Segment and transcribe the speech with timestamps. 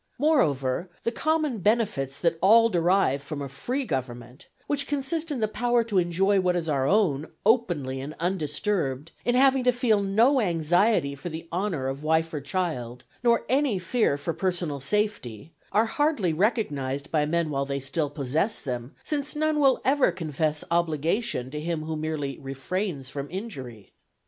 [0.17, 5.47] Moreover the common benefits that all derive from a free government, which consist in the
[5.47, 10.39] power to enjoy what is our own, openly and undisturbed, in having to feel no
[10.41, 15.85] anxiety for the honour of wife or child, nor any fear for personal safety, are
[15.85, 21.51] hardly recognized by men while they still possess them, since none will ever confess obligation
[21.51, 23.93] to him who merely refrains from injury.